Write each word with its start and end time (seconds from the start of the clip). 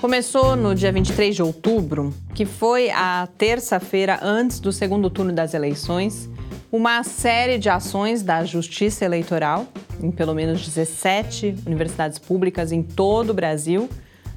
Começou 0.00 0.56
no 0.56 0.74
dia 0.74 0.90
23 0.90 1.36
de 1.36 1.42
outubro, 1.42 2.10
que 2.34 2.46
foi 2.46 2.88
a 2.88 3.28
terça-feira 3.36 4.18
antes 4.22 4.58
do 4.58 4.72
segundo 4.72 5.10
turno 5.10 5.30
das 5.30 5.52
eleições, 5.52 6.26
uma 6.72 7.02
série 7.02 7.58
de 7.58 7.68
ações 7.68 8.22
da 8.22 8.42
Justiça 8.42 9.04
Eleitoral 9.04 9.66
em 10.02 10.10
pelo 10.10 10.34
menos 10.34 10.64
17 10.64 11.54
universidades 11.66 12.18
públicas 12.18 12.72
em 12.72 12.82
todo 12.82 13.28
o 13.28 13.34
Brasil, 13.34 13.90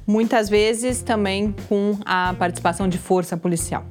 muitas 0.06 0.50
vezes 0.50 1.00
também 1.00 1.54
com 1.66 1.96
a 2.04 2.34
participação 2.38 2.86
de 2.86 2.98
força 2.98 3.34
policial. 3.34 3.86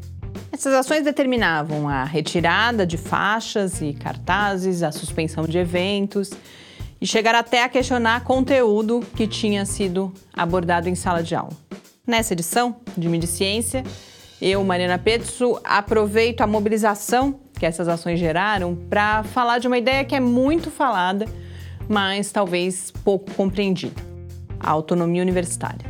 Essas 0.51 0.75
ações 0.75 1.03
determinavam 1.03 1.89
a 1.89 2.03
retirada 2.03 2.85
de 2.85 2.97
faixas 2.97 3.81
e 3.81 3.93
cartazes, 3.93 4.83
a 4.83 4.91
suspensão 4.91 5.45
de 5.45 5.57
eventos 5.57 6.29
e 7.01 7.07
chegar 7.07 7.33
até 7.33 7.63
a 7.63 7.67
questionar 7.67 8.23
conteúdo 8.23 9.01
que 9.15 9.25
tinha 9.25 9.65
sido 9.65 10.13
abordado 10.31 10.87
em 10.87 10.93
sala 10.93 11.23
de 11.23 11.33
aula. 11.33 11.62
Nessa 12.05 12.33
edição 12.33 12.75
de 12.97 13.07
Mídia 13.07 13.29
Ciência, 13.29 13.81
eu, 14.41 14.61
Mariana 14.61 14.97
Petsu, 14.97 15.57
aproveito 15.63 16.41
a 16.41 16.47
mobilização 16.47 17.39
que 17.57 17.65
essas 17.65 17.87
ações 17.87 18.19
geraram 18.19 18.75
para 18.75 19.23
falar 19.23 19.57
de 19.59 19.67
uma 19.67 19.77
ideia 19.77 20.03
que 20.03 20.13
é 20.13 20.19
muito 20.19 20.69
falada, 20.69 21.25
mas 21.87 22.29
talvez 22.29 22.91
pouco 23.05 23.31
compreendida: 23.35 23.95
a 24.59 24.69
autonomia 24.69 25.21
universitária. 25.21 25.85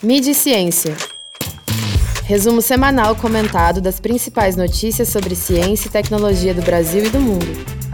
Mídia 0.00 0.32
Ciência. 0.34 0.96
Resumo 2.22 2.62
semanal 2.62 3.16
comentado 3.16 3.80
das 3.80 3.98
principais 3.98 4.54
notícias 4.54 5.08
sobre 5.08 5.34
ciência 5.34 5.88
e 5.88 5.90
tecnologia 5.90 6.54
do 6.54 6.62
Brasil 6.62 7.06
e 7.06 7.10
do 7.10 7.18
mundo. 7.18 7.87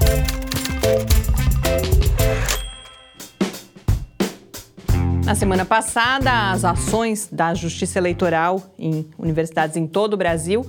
Na 5.34 5.38
semana 5.40 5.64
passada, 5.64 6.52
as 6.52 6.64
ações 6.64 7.28
da 7.30 7.54
Justiça 7.54 7.98
Eleitoral 7.98 8.62
em 8.78 9.04
universidades 9.18 9.76
em 9.76 9.84
todo 9.84 10.14
o 10.14 10.16
Brasil 10.16 10.64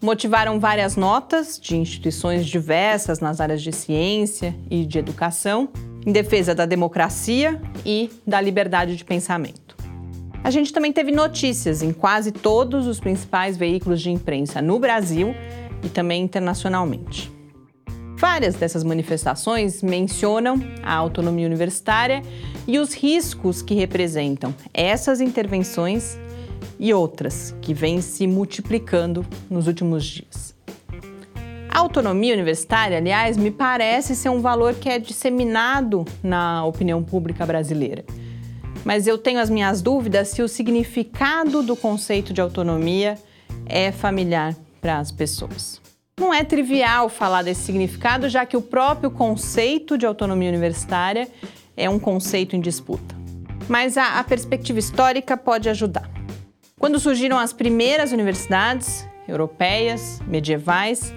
motivaram 0.00 0.60
várias 0.60 0.94
notas 0.94 1.58
de 1.58 1.76
instituições 1.76 2.46
diversas 2.46 3.18
nas 3.18 3.40
áreas 3.40 3.60
de 3.60 3.72
ciência 3.72 4.54
e 4.70 4.84
de 4.84 4.96
educação 4.96 5.68
em 6.06 6.12
defesa 6.12 6.54
da 6.54 6.64
democracia 6.64 7.60
e 7.84 8.08
da 8.24 8.40
liberdade 8.40 8.94
de 8.94 9.04
pensamento. 9.04 9.76
A 10.44 10.52
gente 10.52 10.72
também 10.72 10.92
teve 10.92 11.10
notícias 11.10 11.82
em 11.82 11.92
quase 11.92 12.30
todos 12.30 12.86
os 12.86 13.00
principais 13.00 13.56
veículos 13.56 14.00
de 14.00 14.12
imprensa 14.12 14.62
no 14.62 14.78
Brasil 14.78 15.34
e 15.82 15.88
também 15.88 16.22
internacionalmente. 16.22 17.35
Várias 18.16 18.54
dessas 18.54 18.82
manifestações 18.82 19.82
mencionam 19.82 20.58
a 20.82 20.94
autonomia 20.94 21.46
universitária 21.46 22.22
e 22.66 22.78
os 22.78 22.94
riscos 22.94 23.60
que 23.60 23.74
representam 23.74 24.54
essas 24.72 25.20
intervenções 25.20 26.16
e 26.78 26.94
outras 26.94 27.54
que 27.60 27.74
vêm 27.74 28.00
se 28.00 28.26
multiplicando 28.26 29.24
nos 29.50 29.66
últimos 29.66 30.04
dias. 30.04 30.54
A 31.68 31.78
autonomia 31.78 32.32
universitária, 32.32 32.96
aliás, 32.96 33.36
me 33.36 33.50
parece 33.50 34.16
ser 34.16 34.30
um 34.30 34.40
valor 34.40 34.74
que 34.74 34.88
é 34.88 34.98
disseminado 34.98 36.06
na 36.22 36.64
opinião 36.64 37.02
pública 37.04 37.44
brasileira. 37.44 38.02
Mas 38.82 39.06
eu 39.06 39.18
tenho 39.18 39.40
as 39.40 39.50
minhas 39.50 39.82
dúvidas 39.82 40.28
se 40.28 40.40
o 40.40 40.48
significado 40.48 41.62
do 41.62 41.76
conceito 41.76 42.32
de 42.32 42.40
autonomia 42.40 43.18
é 43.66 43.92
familiar 43.92 44.56
para 44.80 44.98
as 44.98 45.12
pessoas. 45.12 45.82
Não 46.18 46.32
é 46.32 46.42
trivial 46.42 47.10
falar 47.10 47.42
desse 47.42 47.60
significado, 47.60 48.26
já 48.30 48.46
que 48.46 48.56
o 48.56 48.62
próprio 48.62 49.10
conceito 49.10 49.98
de 49.98 50.06
autonomia 50.06 50.48
universitária 50.48 51.28
é 51.76 51.90
um 51.90 51.98
conceito 51.98 52.56
em 52.56 52.60
disputa. 52.60 53.14
Mas 53.68 53.98
a, 53.98 54.18
a 54.18 54.24
perspectiva 54.24 54.78
histórica 54.78 55.36
pode 55.36 55.68
ajudar. 55.68 56.10
Quando 56.78 56.98
surgiram 56.98 57.38
as 57.38 57.52
primeiras 57.52 58.12
universidades 58.12 59.06
europeias, 59.28 60.18
medievais, 60.26 61.12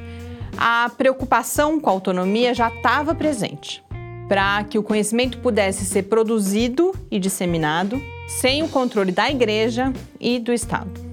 a 0.58 0.92
preocupação 0.98 1.80
com 1.80 1.90
a 1.90 1.94
autonomia 1.94 2.54
já 2.54 2.68
estava 2.68 3.16
presente 3.16 3.82
para 4.28 4.64
que 4.66 4.78
o 4.78 4.84
conhecimento 4.84 5.40
pudesse 5.40 5.86
ser 5.86 6.04
produzido 6.04 6.94
e 7.10 7.20
disseminado 7.20 8.00
sem 8.28 8.64
o 8.64 8.68
controle 8.68 9.14
da 9.14 9.30
igreja 9.30 9.94
e 10.20 10.40
do 10.40 10.52
Estado. 10.52 11.09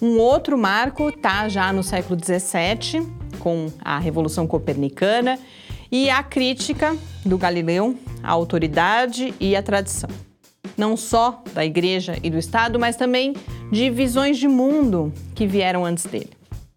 Um 0.00 0.18
outro 0.18 0.56
marco 0.56 1.08
está 1.08 1.48
já 1.48 1.72
no 1.72 1.82
século 1.82 2.18
XVII, 2.18 3.04
com 3.40 3.66
a 3.84 3.98
Revolução 3.98 4.46
Copernicana 4.46 5.36
e 5.90 6.08
a 6.08 6.22
crítica 6.22 6.96
do 7.24 7.36
Galileu 7.36 7.96
à 8.22 8.30
autoridade 8.30 9.34
e 9.40 9.56
à 9.56 9.62
tradição. 9.62 10.08
Não 10.76 10.96
só 10.96 11.42
da 11.52 11.64
Igreja 11.64 12.16
e 12.22 12.30
do 12.30 12.38
Estado, 12.38 12.78
mas 12.78 12.94
também 12.94 13.34
de 13.72 13.90
visões 13.90 14.38
de 14.38 14.46
mundo 14.46 15.12
que 15.34 15.48
vieram 15.48 15.84
antes 15.84 16.04
dele. 16.04 16.30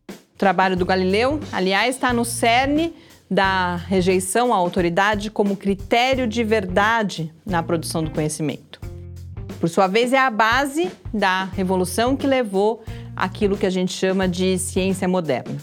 O 0.10 0.38
trabalho 0.38 0.76
do 0.76 0.86
Galileu, 0.86 1.40
aliás, 1.52 1.96
está 1.96 2.12
no 2.12 2.26
cerne 2.26 2.92
da 3.30 3.76
rejeição 3.76 4.52
à 4.52 4.58
autoridade 4.58 5.30
como 5.30 5.56
critério 5.56 6.28
de 6.28 6.44
verdade 6.44 7.32
na 7.46 7.62
produção 7.62 8.04
do 8.04 8.10
conhecimento. 8.10 8.82
Por 9.60 9.70
sua 9.70 9.86
vez, 9.86 10.12
é 10.12 10.18
a 10.18 10.32
base 10.32 10.92
da 11.14 11.44
revolução 11.44 12.18
que 12.18 12.26
levou 12.26 12.84
aquilo 13.22 13.56
que 13.56 13.68
a 13.68 13.70
gente 13.70 13.94
chama 13.94 14.28
de 14.28 14.58
ciência 14.58 15.08
moderna. 15.08 15.56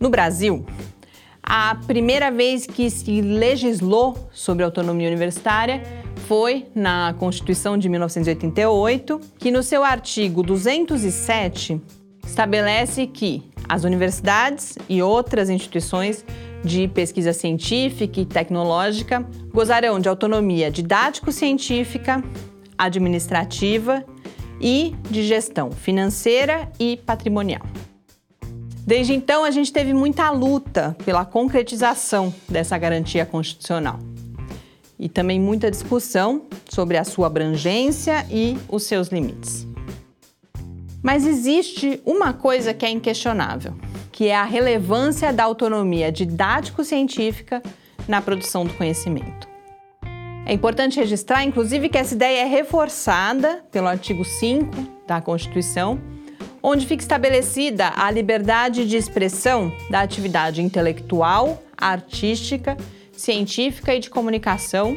No 0.00 0.08
Brasil, 0.08 0.64
a 1.42 1.74
primeira 1.86 2.30
vez 2.30 2.64
que 2.64 2.88
se 2.88 3.20
legislou 3.20 4.30
sobre 4.32 4.64
autonomia 4.64 5.06
universitária 5.06 5.82
foi 6.26 6.66
na 6.74 7.14
Constituição 7.18 7.76
de 7.76 7.90
1988, 7.90 9.20
que 9.38 9.50
no 9.50 9.62
seu 9.62 9.84
artigo 9.84 10.42
207 10.42 11.78
estabelece 12.26 13.06
que 13.06 13.42
as 13.68 13.84
universidades 13.84 14.78
e 14.88 15.02
outras 15.02 15.50
instituições 15.50 16.24
de 16.64 16.88
pesquisa 16.88 17.34
científica 17.34 18.18
e 18.18 18.24
tecnológica 18.24 19.26
gozarão 19.52 20.00
de 20.00 20.08
autonomia 20.08 20.70
didático-científica, 20.70 22.24
administrativa 22.78 24.02
e 24.60 24.94
de 25.10 25.22
gestão 25.22 25.70
financeira 25.70 26.70
e 26.78 26.96
patrimonial. 26.98 27.62
Desde 28.86 29.14
então, 29.14 29.44
a 29.44 29.50
gente 29.50 29.72
teve 29.72 29.94
muita 29.94 30.30
luta 30.30 30.96
pela 31.04 31.24
concretização 31.24 32.34
dessa 32.48 32.76
garantia 32.76 33.24
constitucional 33.24 33.98
e 34.98 35.08
também 35.08 35.40
muita 35.40 35.70
discussão 35.70 36.42
sobre 36.68 36.98
a 36.98 37.04
sua 37.04 37.28
abrangência 37.28 38.26
e 38.30 38.58
os 38.68 38.82
seus 38.82 39.08
limites. 39.08 39.66
Mas 41.02 41.26
existe 41.26 42.02
uma 42.04 42.34
coisa 42.34 42.74
que 42.74 42.84
é 42.84 42.90
inquestionável, 42.90 43.74
que 44.12 44.26
é 44.26 44.36
a 44.36 44.44
relevância 44.44 45.32
da 45.32 45.44
autonomia 45.44 46.12
didático-científica 46.12 47.62
na 48.06 48.20
produção 48.20 48.66
do 48.66 48.74
conhecimento. 48.74 49.49
É 50.46 50.52
importante 50.52 50.98
registrar, 50.98 51.44
inclusive, 51.44 51.88
que 51.88 51.98
essa 51.98 52.14
ideia 52.14 52.42
é 52.42 52.44
reforçada 52.44 53.62
pelo 53.70 53.86
artigo 53.86 54.24
5 54.24 54.74
da 55.06 55.20
Constituição, 55.20 56.00
onde 56.62 56.86
fica 56.86 57.02
estabelecida 57.02 57.92
a 57.94 58.10
liberdade 58.10 58.86
de 58.86 58.96
expressão 58.96 59.72
da 59.90 60.00
atividade 60.00 60.62
intelectual, 60.62 61.62
artística, 61.76 62.76
científica 63.12 63.94
e 63.94 64.00
de 64.00 64.10
comunicação, 64.10 64.96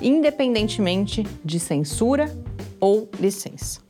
independentemente 0.00 1.26
de 1.44 1.60
censura 1.60 2.34
ou 2.80 3.08
licença. 3.20 3.80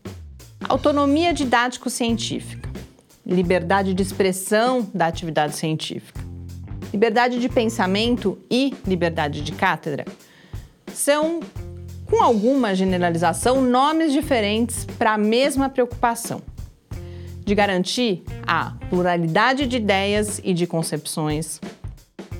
Autonomia 0.68 1.32
didático-científica, 1.32 2.68
liberdade 3.24 3.94
de 3.94 4.02
expressão 4.02 4.88
da 4.92 5.06
atividade 5.06 5.56
científica, 5.56 6.20
liberdade 6.92 7.38
de 7.38 7.48
pensamento 7.48 8.38
e 8.50 8.74
liberdade 8.86 9.40
de 9.40 9.52
cátedra 9.52 10.04
são, 11.00 11.40
com 12.04 12.22
alguma 12.22 12.74
generalização, 12.74 13.62
nomes 13.62 14.12
diferentes 14.12 14.84
para 14.84 15.14
a 15.14 15.18
mesma 15.18 15.68
preocupação 15.68 16.42
de 17.42 17.54
garantir 17.54 18.22
a 18.46 18.74
pluralidade 18.90 19.66
de 19.66 19.78
ideias 19.78 20.40
e 20.44 20.52
de 20.52 20.66
concepções, 20.66 21.58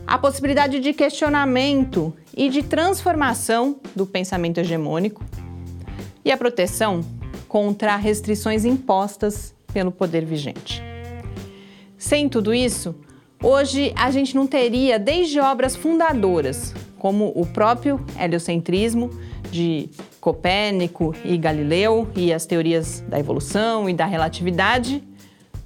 a 0.06 0.18
possibilidade 0.18 0.78
de 0.78 0.92
questionamento 0.92 2.14
e 2.36 2.48
de 2.48 2.62
transformação 2.62 3.80
do 3.96 4.06
pensamento 4.06 4.58
hegemônico 4.58 5.24
e 6.24 6.30
a 6.30 6.36
proteção 6.36 7.00
contra 7.48 7.96
restrições 7.96 8.64
impostas 8.64 9.54
pelo 9.72 9.90
poder 9.90 10.24
vigente. 10.24 10.82
Sem 11.96 12.28
tudo 12.28 12.52
isso, 12.52 12.94
hoje 13.42 13.92
a 13.96 14.10
gente 14.10 14.36
não 14.36 14.46
teria, 14.46 14.98
desde 14.98 15.40
obras 15.40 15.74
fundadoras 15.74 16.74
como 17.00 17.32
o 17.34 17.46
próprio 17.46 17.98
heliocentrismo 18.20 19.10
de 19.50 19.88
Copérnico 20.20 21.14
e 21.24 21.36
Galileu 21.38 22.06
e 22.14 22.32
as 22.32 22.46
teorias 22.46 23.02
da 23.08 23.18
evolução 23.18 23.88
e 23.88 23.94
da 23.94 24.04
relatividade, 24.04 25.02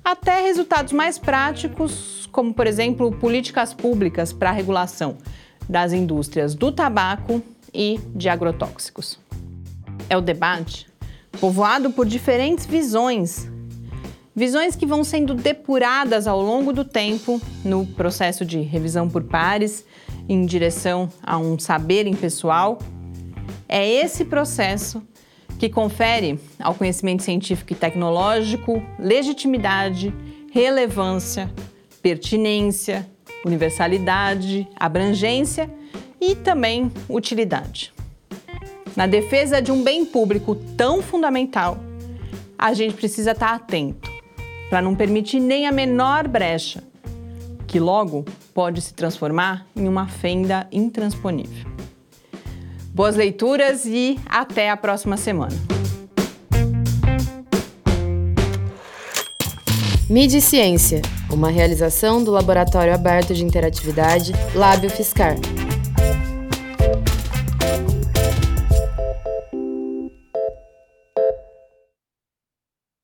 até 0.02 0.40
resultados 0.40 0.92
mais 0.92 1.18
práticos, 1.18 2.28
como 2.30 2.54
por 2.54 2.66
exemplo 2.66 3.10
políticas 3.10 3.74
públicas 3.74 4.32
para 4.32 4.50
a 4.50 4.52
regulação 4.52 5.18
das 5.68 5.92
indústrias 5.92 6.54
do 6.54 6.70
tabaco 6.70 7.42
e 7.72 7.98
de 8.14 8.28
agrotóxicos. 8.28 9.18
é 10.08 10.16
o 10.16 10.20
debate, 10.20 10.86
povoado 11.40 11.90
por 11.90 12.06
diferentes 12.06 12.66
visões. 12.66 13.48
Visões 14.36 14.76
que 14.76 14.84
vão 14.84 15.02
sendo 15.02 15.34
depuradas 15.34 16.26
ao 16.26 16.40
longo 16.40 16.72
do 16.72 16.84
tempo 16.84 17.40
no 17.64 17.86
processo 17.86 18.44
de 18.44 18.60
revisão 18.60 19.08
por 19.08 19.24
pares, 19.24 19.84
em 20.28 20.44
direção 20.46 21.08
a 21.22 21.38
um 21.38 21.58
saber 21.58 22.06
impessoal. 22.06 22.78
É 23.68 23.88
esse 23.88 24.24
processo 24.24 25.02
que 25.58 25.68
confere 25.68 26.38
ao 26.58 26.74
conhecimento 26.74 27.22
científico 27.22 27.72
e 27.72 27.76
tecnológico 27.76 28.82
legitimidade, 28.98 30.12
relevância, 30.52 31.50
pertinência, 32.02 33.08
universalidade, 33.44 34.68
abrangência 34.76 35.70
e 36.20 36.34
também 36.34 36.90
utilidade. 37.08 37.92
Na 38.96 39.06
defesa 39.06 39.60
de 39.60 39.72
um 39.72 39.82
bem 39.82 40.04
público 40.04 40.54
tão 40.76 41.02
fundamental, 41.02 41.78
a 42.56 42.72
gente 42.72 42.94
precisa 42.94 43.32
estar 43.32 43.54
atento 43.54 44.10
para 44.70 44.80
não 44.80 44.94
permitir 44.94 45.40
nem 45.40 45.66
a 45.66 45.72
menor 45.72 46.26
brecha, 46.28 46.82
que 47.74 47.80
logo 47.80 48.24
pode 48.54 48.80
se 48.80 48.94
transformar 48.94 49.66
em 49.74 49.88
uma 49.88 50.06
fenda 50.06 50.64
intransponível. 50.70 51.66
Boas 52.94 53.16
leituras 53.16 53.84
e 53.84 54.16
até 54.26 54.70
a 54.70 54.76
próxima 54.76 55.16
semana. 55.16 55.56
Mídia 60.08 60.38
e 60.38 60.40
Ciência, 60.40 61.02
uma 61.28 61.50
realização 61.50 62.22
do 62.22 62.30
Laboratório 62.30 62.94
Aberto 62.94 63.34
de 63.34 63.44
Interatividade 63.44 64.32
Lábio 64.54 64.88
Fiscar. 64.88 65.34